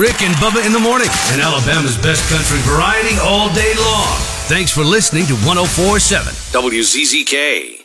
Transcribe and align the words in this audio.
Rick 0.00 0.22
and 0.22 0.34
Bubba 0.36 0.64
in 0.64 0.72
the 0.72 0.80
morning, 0.80 1.08
and 1.30 1.42
Alabama's 1.42 1.98
best 1.98 2.26
country 2.30 2.56
variety 2.60 3.18
all 3.20 3.52
day 3.52 3.74
long. 3.76 4.16
Thanks 4.48 4.70
for 4.72 4.82
listening 4.82 5.26
to 5.26 5.34
1047 5.34 6.32
WZZK. 6.56 7.84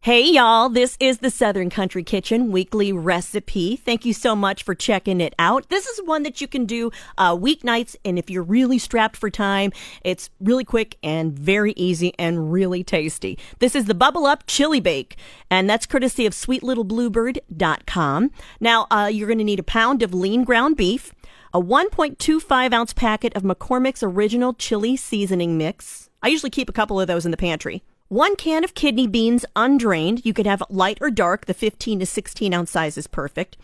Hey 0.00 0.32
y'all, 0.32 0.68
this 0.68 0.96
is 0.98 1.20
the 1.20 1.30
Southern 1.30 1.70
Country 1.70 2.02
Kitchen 2.02 2.50
weekly 2.50 2.92
recipe. 2.92 3.76
Thank 3.76 4.04
you 4.04 4.12
so 4.12 4.34
much 4.34 4.64
for 4.64 4.74
checking 4.74 5.18
it 5.20 5.32
out. 5.38 5.68
This 5.68 5.86
is 5.86 6.02
one 6.04 6.24
that 6.24 6.40
you 6.42 6.48
can 6.48 6.66
do 6.66 6.90
uh, 7.16 7.36
weeknights, 7.36 7.94
and 8.04 8.18
if 8.18 8.28
you're 8.28 8.42
really 8.42 8.78
strapped 8.78 9.16
for 9.16 9.30
time, 9.30 9.72
it's 10.04 10.30
really 10.40 10.64
quick 10.64 10.98
and 11.02 11.32
very 11.32 11.72
easy 11.76 12.12
and 12.18 12.52
really 12.52 12.82
tasty. 12.84 13.38
This 13.60 13.74
is 13.76 13.84
the 13.84 13.94
Bubble 13.94 14.26
Up 14.26 14.44
Chili 14.46 14.80
Bake, 14.80 15.16
and 15.50 15.70
that's 15.70 15.86
courtesy 15.86 16.26
of 16.26 16.34
SweetLittleBluebird.com. 16.34 18.30
Now, 18.60 18.86
uh, 18.90 19.08
you're 19.10 19.28
going 19.28 19.38
to 19.38 19.44
need 19.44 19.60
a 19.60 19.62
pound 19.62 20.02
of 20.02 20.12
lean 20.12 20.44
ground 20.44 20.76
beef, 20.76 21.13
a 21.54 21.62
1.25 21.62 22.74
ounce 22.74 22.92
packet 22.92 23.32
of 23.36 23.44
McCormick's 23.44 24.02
Original 24.02 24.54
Chili 24.54 24.96
Seasoning 24.96 25.56
Mix. 25.56 26.10
I 26.20 26.26
usually 26.26 26.50
keep 26.50 26.68
a 26.68 26.72
couple 26.72 27.00
of 27.00 27.06
those 27.06 27.24
in 27.24 27.30
the 27.30 27.36
pantry 27.36 27.84
one 28.08 28.36
can 28.36 28.62
of 28.62 28.74
kidney 28.74 29.06
beans 29.06 29.44
undrained. 29.56 30.24
You 30.24 30.34
could 30.34 30.46
have 30.46 30.62
light 30.68 30.98
or 31.00 31.10
dark. 31.10 31.46
The 31.46 31.54
15 31.54 32.00
to 32.00 32.06
16 32.06 32.54
ounce 32.54 32.70
size 32.70 32.98
is 32.98 33.06
perfect. 33.06 33.56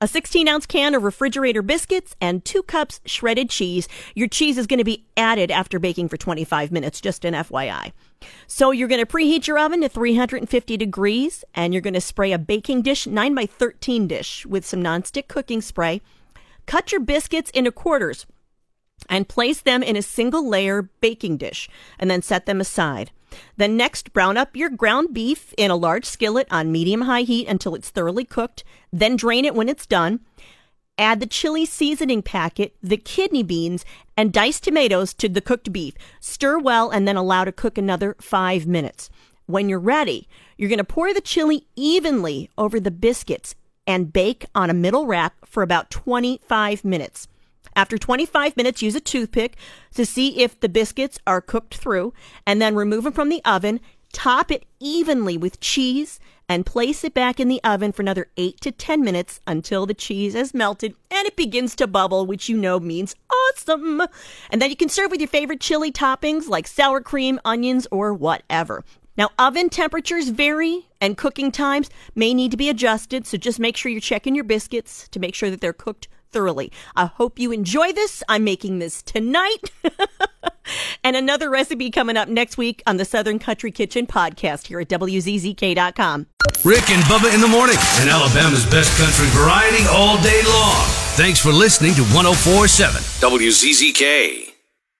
A 0.00 0.08
16 0.08 0.48
ounce 0.48 0.66
can 0.66 0.94
of 0.94 1.04
refrigerator 1.04 1.62
biscuits 1.62 2.16
and 2.20 2.44
two 2.44 2.62
cups 2.62 3.00
shredded 3.06 3.48
cheese. 3.48 3.88
Your 4.14 4.28
cheese 4.28 4.58
is 4.58 4.66
going 4.66 4.78
to 4.78 4.84
be 4.84 5.06
added 5.16 5.50
after 5.50 5.78
baking 5.78 6.08
for 6.08 6.16
25 6.16 6.72
minutes, 6.72 7.00
just 7.00 7.24
an 7.24 7.34
FYI. 7.34 7.92
So 8.46 8.72
you're 8.72 8.88
going 8.88 9.04
to 9.04 9.10
preheat 9.10 9.46
your 9.46 9.58
oven 9.58 9.80
to 9.82 9.88
350 9.88 10.76
degrees 10.76 11.44
and 11.54 11.72
you're 11.72 11.80
going 11.80 11.94
to 11.94 12.00
spray 12.00 12.32
a 12.32 12.38
baking 12.38 12.82
dish, 12.82 13.06
9 13.06 13.34
by 13.34 13.46
13 13.46 14.06
dish, 14.06 14.44
with 14.44 14.66
some 14.66 14.82
nonstick 14.82 15.28
cooking 15.28 15.62
spray. 15.62 16.02
Cut 16.66 16.92
your 16.92 17.00
biscuits 17.00 17.50
into 17.50 17.72
quarters 17.72 18.26
and 19.08 19.28
place 19.28 19.60
them 19.60 19.82
in 19.82 19.96
a 19.96 20.02
single 20.02 20.48
layer 20.48 20.82
baking 21.00 21.36
dish 21.36 21.68
and 21.98 22.10
then 22.10 22.22
set 22.22 22.46
them 22.46 22.60
aside. 22.60 23.10
Then 23.56 23.76
next, 23.76 24.12
brown 24.12 24.36
up 24.36 24.56
your 24.56 24.70
ground 24.70 25.12
beef 25.12 25.52
in 25.58 25.70
a 25.70 25.76
large 25.76 26.04
skillet 26.04 26.46
on 26.50 26.72
medium 26.72 27.02
high 27.02 27.22
heat 27.22 27.48
until 27.48 27.74
it's 27.74 27.90
thoroughly 27.90 28.24
cooked. 28.24 28.64
Then 28.92 29.16
drain 29.16 29.44
it 29.44 29.54
when 29.54 29.68
it's 29.68 29.86
done. 29.86 30.20
Add 30.96 31.18
the 31.18 31.26
chili 31.26 31.66
seasoning 31.66 32.22
packet, 32.22 32.76
the 32.80 32.96
kidney 32.96 33.42
beans, 33.42 33.84
and 34.16 34.32
diced 34.32 34.62
tomatoes 34.62 35.12
to 35.14 35.28
the 35.28 35.40
cooked 35.40 35.72
beef. 35.72 35.94
Stir 36.20 36.58
well 36.58 36.90
and 36.90 37.08
then 37.08 37.16
allow 37.16 37.44
to 37.44 37.50
cook 37.50 37.76
another 37.76 38.14
five 38.20 38.66
minutes. 38.66 39.10
When 39.46 39.68
you're 39.68 39.80
ready, 39.80 40.28
you're 40.56 40.68
going 40.68 40.78
to 40.78 40.84
pour 40.84 41.12
the 41.12 41.20
chili 41.20 41.66
evenly 41.74 42.48
over 42.56 42.78
the 42.78 42.92
biscuits 42.92 43.56
and 43.86 44.12
bake 44.12 44.46
on 44.54 44.70
a 44.70 44.74
middle 44.74 45.06
rack 45.06 45.34
for 45.44 45.62
about 45.62 45.90
25 45.90 46.84
minutes. 46.84 47.28
After 47.76 47.98
25 47.98 48.56
minutes, 48.56 48.82
use 48.82 48.94
a 48.94 49.00
toothpick 49.00 49.56
to 49.94 50.06
see 50.06 50.40
if 50.40 50.58
the 50.60 50.68
biscuits 50.68 51.18
are 51.26 51.40
cooked 51.40 51.74
through 51.74 52.12
and 52.46 52.62
then 52.62 52.74
remove 52.74 53.04
them 53.04 53.12
from 53.12 53.28
the 53.28 53.42
oven. 53.44 53.80
Top 54.12 54.52
it 54.52 54.64
evenly 54.78 55.36
with 55.36 55.58
cheese 55.58 56.20
and 56.48 56.66
place 56.66 57.02
it 57.02 57.14
back 57.14 57.40
in 57.40 57.48
the 57.48 57.60
oven 57.64 57.90
for 57.90 58.02
another 58.02 58.28
8 58.36 58.60
to 58.60 58.70
10 58.70 59.02
minutes 59.02 59.40
until 59.46 59.86
the 59.86 59.94
cheese 59.94 60.34
has 60.34 60.54
melted 60.54 60.94
and 61.10 61.26
it 61.26 61.36
begins 61.36 61.74
to 61.76 61.86
bubble, 61.88 62.26
which 62.26 62.48
you 62.48 62.56
know 62.56 62.78
means 62.78 63.16
awesome. 63.30 64.02
And 64.50 64.62
then 64.62 64.70
you 64.70 64.76
can 64.76 64.88
serve 64.88 65.10
with 65.10 65.20
your 65.20 65.28
favorite 65.28 65.60
chili 65.60 65.90
toppings 65.90 66.48
like 66.48 66.68
sour 66.68 67.00
cream, 67.00 67.40
onions, 67.44 67.88
or 67.90 68.14
whatever. 68.14 68.84
Now, 69.16 69.30
oven 69.38 69.68
temperatures 69.68 70.28
vary 70.28 70.88
and 71.00 71.16
cooking 71.16 71.52
times 71.52 71.90
may 72.14 72.34
need 72.34 72.50
to 72.50 72.56
be 72.56 72.68
adjusted, 72.68 73.26
so 73.26 73.36
just 73.36 73.60
make 73.60 73.76
sure 73.76 73.90
you're 73.90 74.00
checking 74.00 74.34
your 74.34 74.44
biscuits 74.44 75.08
to 75.08 75.20
make 75.20 75.34
sure 75.34 75.50
that 75.50 75.60
they're 75.60 75.72
cooked 75.72 76.08
thoroughly. 76.30 76.72
I 76.96 77.06
hope 77.06 77.38
you 77.38 77.52
enjoy 77.52 77.92
this. 77.92 78.22
I'm 78.28 78.42
making 78.42 78.80
this 78.80 79.02
tonight. 79.02 79.70
and 81.04 81.14
another 81.14 81.48
recipe 81.48 81.90
coming 81.90 82.16
up 82.16 82.28
next 82.28 82.58
week 82.58 82.82
on 82.86 82.96
the 82.96 83.04
Southern 83.04 83.38
Country 83.38 83.70
Kitchen 83.70 84.06
podcast 84.06 84.66
here 84.66 84.80
at 84.80 84.88
WZZK.com. 84.88 86.26
Rick 86.64 86.90
and 86.90 87.02
Bubba 87.04 87.32
in 87.32 87.40
the 87.40 87.48
morning, 87.48 87.76
and 88.00 88.10
Alabama's 88.10 88.66
best 88.66 88.98
country 88.98 89.26
variety 89.38 89.84
all 89.90 90.20
day 90.22 90.42
long. 90.46 90.84
Thanks 91.14 91.38
for 91.38 91.52
listening 91.52 91.94
to 91.94 92.02
1047 92.02 93.00
WZZK. 93.20 94.53